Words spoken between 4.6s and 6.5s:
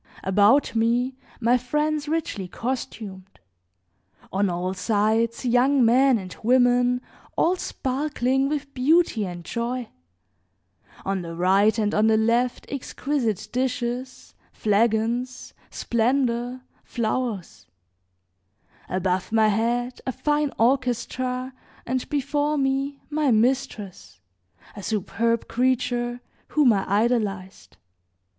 sides young men and